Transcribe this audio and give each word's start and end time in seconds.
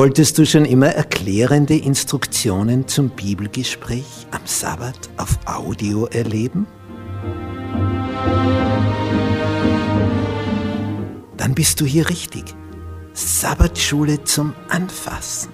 Wolltest 0.00 0.38
du 0.38 0.46
schon 0.46 0.64
immer 0.64 0.86
erklärende 0.86 1.76
Instruktionen 1.76 2.88
zum 2.88 3.10
Bibelgespräch 3.10 4.26
am 4.30 4.40
Sabbat 4.46 5.10
auf 5.18 5.38
Audio 5.44 6.06
erleben? 6.06 6.66
Dann 11.36 11.54
bist 11.54 11.80
du 11.80 11.84
hier 11.84 12.08
richtig. 12.08 12.44
Sabbatschule 13.12 14.24
zum 14.24 14.54
Anfassen. 14.68 15.50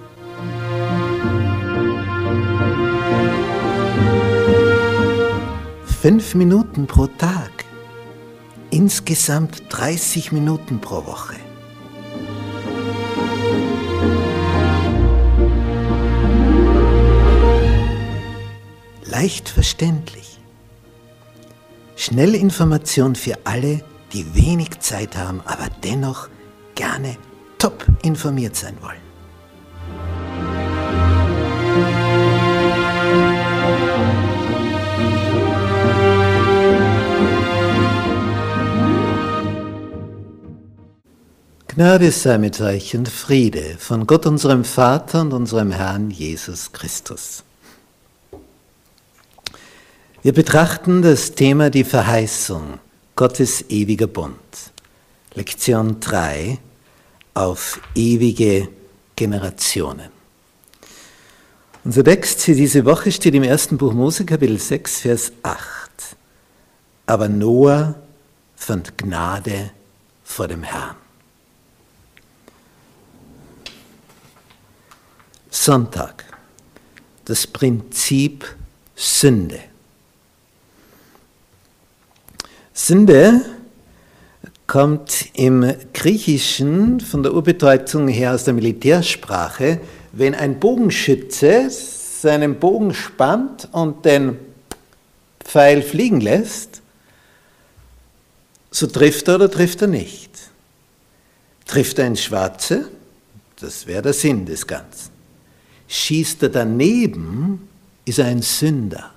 Fünf 6.02 6.34
Minuten 6.34 6.86
pro 6.86 7.06
Tag. 7.06 7.64
Insgesamt 8.70 9.62
30 9.70 10.32
Minuten 10.32 10.80
pro 10.80 11.06
Woche. 11.06 11.36
leicht 19.16 19.48
verständlich. 19.48 20.38
Schnellinformation 21.96 23.14
für 23.14 23.38
alle, 23.44 23.82
die 24.12 24.34
wenig 24.34 24.78
Zeit 24.80 25.16
haben, 25.16 25.40
aber 25.46 25.68
dennoch 25.82 26.28
gerne 26.74 27.16
top 27.58 27.86
informiert 28.02 28.54
sein 28.54 28.76
wollen. 28.82 29.00
Gnade 41.68 42.10
sei 42.10 42.38
mit 42.38 42.60
euch 42.60 42.96
und 42.96 43.08
Friede 43.08 43.76
von 43.78 44.06
Gott 44.06 44.26
unserem 44.26 44.64
Vater 44.64 45.22
und 45.22 45.32
unserem 45.32 45.72
Herrn 45.72 46.10
Jesus 46.10 46.72
Christus. 46.72 47.42
Wir 50.26 50.32
betrachten 50.32 51.02
das 51.02 51.36
Thema 51.36 51.70
die 51.70 51.84
Verheißung, 51.84 52.80
Gottes 53.14 53.64
ewiger 53.68 54.08
Bund. 54.08 54.34
Lektion 55.34 56.00
3 56.00 56.58
auf 57.34 57.80
ewige 57.94 58.68
Generationen. 59.14 60.10
Unser 61.84 62.02
Text 62.02 62.40
für 62.42 62.56
diese 62.56 62.84
Woche 62.84 63.12
steht 63.12 63.36
im 63.36 63.44
ersten 63.44 63.78
Buch 63.78 63.92
Mose, 63.92 64.24
Kapitel 64.24 64.58
6, 64.58 65.02
Vers 65.02 65.30
8. 65.44 66.16
Aber 67.06 67.28
Noah 67.28 67.94
fand 68.56 68.98
Gnade 68.98 69.70
vor 70.24 70.48
dem 70.48 70.64
Herrn. 70.64 70.96
Sonntag. 75.50 76.24
Das 77.26 77.46
Prinzip 77.46 78.44
Sünde. 78.96 79.60
Sünde 82.86 83.40
kommt 84.68 85.30
im 85.34 85.74
Griechischen 85.92 87.00
von 87.00 87.24
der 87.24 87.34
Urbedeutung 87.34 88.06
her 88.06 88.32
aus 88.32 88.44
der 88.44 88.54
Militärsprache, 88.54 89.80
wenn 90.12 90.36
ein 90.36 90.60
Bogenschütze 90.60 91.68
seinen 91.68 92.60
Bogen 92.60 92.94
spannt 92.94 93.68
und 93.72 94.04
den 94.04 94.38
Pfeil 95.40 95.82
fliegen 95.82 96.20
lässt, 96.20 96.80
so 98.70 98.86
trifft 98.86 99.26
er 99.26 99.34
oder 99.34 99.50
trifft 99.50 99.82
er 99.82 99.88
nicht. 99.88 100.30
Trifft 101.66 101.98
er 101.98 102.06
ins 102.06 102.22
Schwarze, 102.22 102.86
das 103.58 103.88
wäre 103.88 104.02
der 104.02 104.12
Sinn 104.12 104.46
des 104.46 104.64
Ganzen. 104.64 105.10
Schießt 105.88 106.44
er 106.44 106.50
daneben, 106.50 107.68
ist 108.04 108.20
er 108.20 108.26
ein 108.26 108.42
Sünder. 108.42 109.15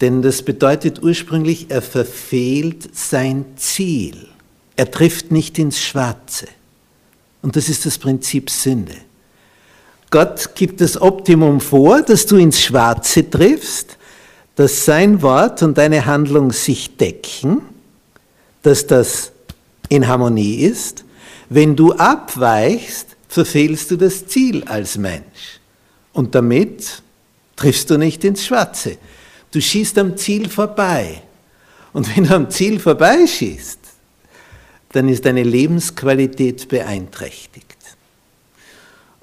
Denn 0.00 0.22
das 0.22 0.42
bedeutet 0.42 1.02
ursprünglich, 1.02 1.66
er 1.70 1.82
verfehlt 1.82 2.96
sein 2.96 3.44
Ziel. 3.56 4.28
Er 4.76 4.90
trifft 4.90 5.30
nicht 5.30 5.58
ins 5.58 5.80
Schwarze. 5.80 6.46
Und 7.42 7.56
das 7.56 7.68
ist 7.68 7.86
das 7.86 7.98
Prinzip 7.98 8.50
Sünde. 8.50 8.96
Gott 10.10 10.54
gibt 10.54 10.80
das 10.80 11.00
Optimum 11.00 11.60
vor, 11.60 12.02
dass 12.02 12.26
du 12.26 12.36
ins 12.36 12.60
Schwarze 12.60 13.28
triffst, 13.28 13.96
dass 14.56 14.84
sein 14.84 15.22
Wort 15.22 15.62
und 15.62 15.76
deine 15.76 16.06
Handlung 16.06 16.52
sich 16.52 16.96
decken, 16.96 17.62
dass 18.62 18.86
das 18.86 19.32
in 19.88 20.06
Harmonie 20.06 20.56
ist. 20.56 21.04
Wenn 21.48 21.76
du 21.76 21.92
abweichst, 21.92 23.08
verfehlst 23.28 23.90
du 23.90 23.96
das 23.96 24.26
Ziel 24.26 24.64
als 24.64 24.96
Mensch. 24.96 25.60
Und 26.12 26.34
damit 26.34 27.02
triffst 27.56 27.90
du 27.90 27.98
nicht 27.98 28.22
ins 28.24 28.44
Schwarze. 28.46 28.96
Du 29.54 29.60
schießt 29.60 29.98
am 29.98 30.16
Ziel 30.16 30.48
vorbei. 30.48 31.22
Und 31.92 32.16
wenn 32.16 32.24
du 32.24 32.34
am 32.34 32.50
Ziel 32.50 32.80
vorbeischießt, 32.80 33.78
dann 34.90 35.08
ist 35.08 35.24
deine 35.24 35.44
Lebensqualität 35.44 36.68
beeinträchtigt. 36.68 37.76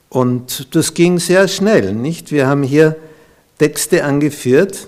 Und 0.08 0.74
das 0.74 0.94
ging 0.94 1.20
sehr 1.20 1.50
schnell, 1.50 1.94
nicht? 1.94 2.32
Wir 2.32 2.48
haben 2.48 2.64
hier 2.64 2.96
Texte 3.58 4.06
angeführt. 4.06 4.88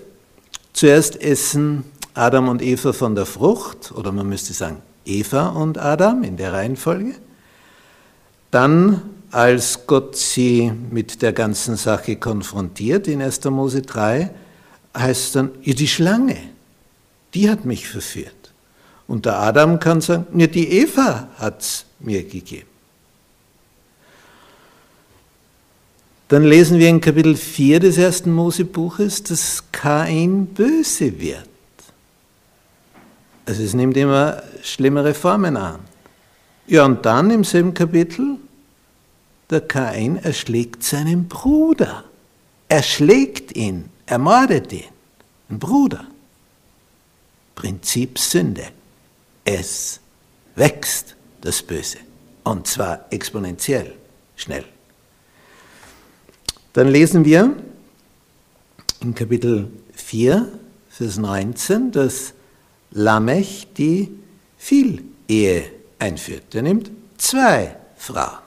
Zuerst 0.71 1.21
essen 1.21 1.83
Adam 2.13 2.47
und 2.47 2.61
Eva 2.61 2.93
von 2.93 3.13
der 3.13 3.25
Frucht, 3.25 3.91
oder 3.91 4.13
man 4.13 4.29
müsste 4.29 4.53
sagen 4.53 4.77
Eva 5.05 5.49
und 5.49 5.77
Adam 5.77 6.23
in 6.23 6.37
der 6.37 6.53
Reihenfolge. 6.53 7.15
Dann, 8.49 9.01
als 9.29 9.87
Gott 9.87 10.15
sie 10.15 10.71
mit 10.89 11.21
der 11.21 11.33
ganzen 11.33 11.75
Sache 11.75 12.15
konfrontiert 12.15 13.09
in 13.09 13.21
1. 13.21 13.43
Mose 13.45 13.81
3, 13.81 14.31
heißt 14.95 15.35
dann, 15.35 15.51
ja, 15.61 15.73
die 15.73 15.87
Schlange, 15.87 16.37
die 17.33 17.49
hat 17.49 17.65
mich 17.65 17.87
verführt. 17.87 18.33
Und 19.07 19.25
der 19.25 19.37
Adam 19.37 19.79
kann 19.79 20.01
sagen, 20.01 20.27
ja, 20.39 20.47
die 20.47 20.69
Eva 20.69 21.27
hat 21.37 21.61
es 21.61 21.85
mir 21.99 22.23
gegeben. 22.23 22.67
Dann 26.29 26.43
lesen 26.43 26.79
wir 26.79 26.89
in 26.89 27.01
Kapitel 27.01 27.35
4 27.35 27.79
des 27.79 27.97
ersten 27.97 28.31
Mosebuches, 28.31 29.23
dass 29.23 29.63
Kain 29.71 30.47
böse 30.47 31.19
wird. 31.19 31.47
Also 33.45 33.61
es 33.61 33.73
nimmt 33.73 33.97
immer 33.97 34.41
schlimmere 34.63 35.13
Formen 35.13 35.57
an. 35.57 35.79
Ja, 36.65 36.85
und 36.85 37.05
dann 37.05 37.29
im 37.29 37.43
selben 37.43 37.73
Kapitel, 37.73 38.37
der 39.49 39.61
Kain 39.61 40.15
erschlägt 40.15 40.83
seinen 40.83 41.27
Bruder. 41.27 42.05
Er 42.69 42.81
schlägt 42.81 43.55
ihn 43.55 43.89
ermordet 44.05 44.71
ihn, 44.73 44.83
ein 45.49 45.59
Bruder. 45.59 46.05
Prinzip 47.55 48.17
Sünde. 48.17 48.67
Es 49.45 49.99
wächst 50.55 51.15
das 51.41 51.61
Böse. 51.61 51.99
Und 52.43 52.67
zwar 52.67 53.05
exponentiell, 53.09 53.95
schnell. 54.35 54.65
Dann 56.73 56.87
lesen 56.87 57.23
wir 57.23 57.55
in 59.01 59.13
Kapitel 59.13 59.69
4, 59.93 60.47
Vers 60.89 61.17
19, 61.17 61.91
dass 61.91 62.33
Lamech 62.91 63.67
die 63.77 64.11
Vielehe 64.57 65.71
einführt. 65.99 66.55
Er 66.55 66.61
nimmt 66.61 66.91
zwei 67.17 67.75
Frauen. 67.97 68.39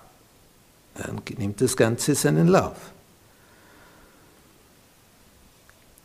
Dann 0.95 1.21
nimmt 1.39 1.61
das 1.61 1.77
Ganze 1.77 2.15
seinen 2.15 2.49
Lauf. 2.49 2.77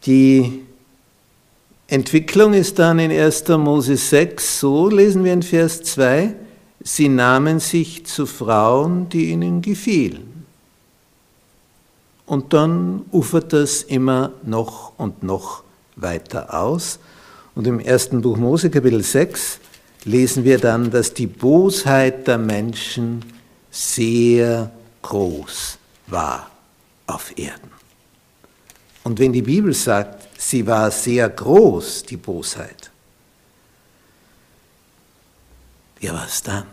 Die 0.06 0.64
Entwicklung 1.88 2.54
ist 2.54 2.80
dann 2.80 3.00
in 3.00 3.12
1. 3.12 3.48
Mose 3.50 3.98
6 3.98 4.60
so, 4.60 4.90
lesen 4.90 5.24
wir 5.24 5.34
in 5.34 5.44
Vers 5.44 5.84
2, 5.84 6.34
sie 6.84 7.10
nahmen 7.10 7.60
sich 7.60 8.06
zu 8.06 8.26
Frauen, 8.26 9.10
die 9.10 9.32
ihnen 9.32 9.62
gefielen. 9.62 10.46
Und 12.26 12.54
dann 12.54 13.06
ufert 13.12 13.52
das 13.52 13.84
immer 13.84 14.32
noch 14.44 14.94
und 14.98 15.22
noch 15.22 15.64
weiter 15.98 16.58
aus. 16.58 17.00
Und 17.56 17.68
im 17.68 17.80
ersten 17.80 18.22
Buch 18.22 18.38
Mose, 18.38 18.70
Kapitel 18.70 19.04
6, 19.04 19.60
lesen 20.06 20.46
wir 20.46 20.58
dann, 20.58 20.90
dass 20.90 21.14
die 21.14 21.28
Bosheit 21.28 22.28
der 22.28 22.38
Menschen 22.38 23.24
sehr 23.70 24.72
groß 25.02 25.78
war 26.08 26.50
auf 27.06 27.38
Erden. 27.38 27.71
Und 29.04 29.20
wenn 29.20 29.34
die 29.34 29.42
Bibel 29.42 29.74
sagt, 29.74 30.40
sie 30.40 30.66
war 30.66 30.92
sehr 30.92 31.28
groß, 31.30 32.04
die 32.04 32.18
Bosheit, 32.18 32.92
ja 36.00 36.14
was 36.14 36.44
dann? 36.44 36.66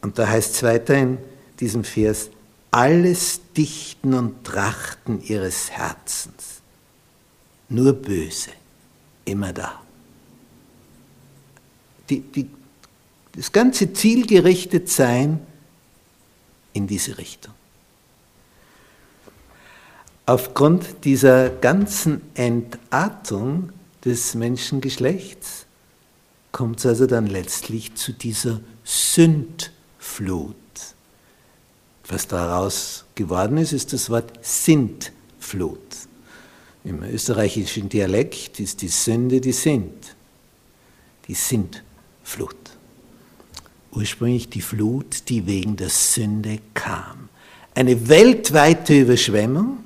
Und 0.00 0.18
da 0.18 0.28
heißt 0.28 0.54
es 0.54 0.62
weiter 0.62 0.94
in 0.94 1.18
diesem 1.60 1.84
Vers, 1.84 2.30
alles 2.70 3.40
Dichten 3.56 4.14
und 4.14 4.44
Trachten 4.44 5.22
ihres 5.22 5.70
Herzens, 5.70 6.60
nur 7.68 7.92
böse, 7.92 8.50
immer 9.24 9.52
da. 9.52 9.80
Die, 12.10 12.20
die, 12.20 12.50
das 13.34 13.52
ganze 13.52 13.92
zielgerichtet 13.92 14.90
sein 14.90 15.40
in 16.72 16.86
diese 16.86 17.16
Richtung. 17.16 17.54
Aufgrund 20.26 21.04
dieser 21.04 21.50
ganzen 21.50 22.22
Entartung 22.34 23.70
des 24.04 24.34
Menschengeschlechts 24.34 25.66
kommt 26.50 26.78
es 26.78 26.86
also 26.86 27.06
dann 27.06 27.26
letztlich 27.26 27.94
zu 27.94 28.12
dieser 28.12 28.60
Sündflut. 28.84 30.54
Was 32.08 32.26
daraus 32.26 33.04
geworden 33.14 33.58
ist, 33.58 33.72
ist 33.72 33.92
das 33.92 34.08
Wort 34.08 34.32
Sintflut. 34.40 35.78
Im 36.84 37.02
österreichischen 37.02 37.90
Dialekt 37.90 38.60
ist 38.60 38.80
die 38.80 38.88
Sünde 38.88 39.42
die 39.42 39.52
Sint, 39.52 40.16
die 41.28 41.34
Sintflut. 41.34 42.56
Ursprünglich 43.92 44.48
die 44.48 44.62
Flut, 44.62 45.28
die 45.28 45.46
wegen 45.46 45.76
der 45.76 45.90
Sünde 45.90 46.60
kam. 46.72 47.28
Eine 47.74 48.08
weltweite 48.08 49.00
Überschwemmung, 49.00 49.83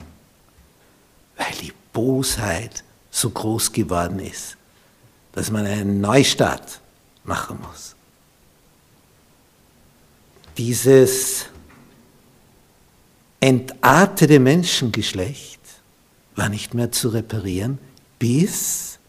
Bosheit 1.98 2.84
so 3.10 3.28
groß 3.28 3.72
geworden 3.72 4.20
ist, 4.20 4.56
dass 5.32 5.50
man 5.50 5.66
einen 5.66 6.00
Neustart 6.00 6.80
machen 7.24 7.58
muss. 7.60 7.96
Dieses 10.56 11.46
entartete 13.40 14.38
Menschengeschlecht 14.38 15.60
war 16.36 16.48
nicht 16.48 16.72
mehr 16.72 16.92
zu 16.92 17.08
reparieren, 17.08 17.78
bis 18.20 19.00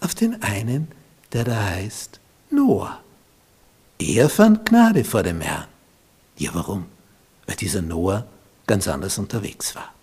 auf 0.00 0.16
den 0.16 0.42
einen, 0.42 0.88
der 1.32 1.44
da 1.44 1.62
heißt 1.62 2.18
Noah. 2.50 3.00
Er 4.00 4.28
fand 4.28 4.66
Gnade 4.66 5.04
vor 5.04 5.22
dem 5.22 5.40
Herrn. 5.40 5.68
Ja, 6.38 6.50
warum? 6.54 6.86
Weil 7.46 7.54
dieser 7.54 7.82
Noah 7.82 8.26
ganz 8.66 8.88
anders 8.88 9.16
unterwegs 9.16 9.76
war. 9.76 9.95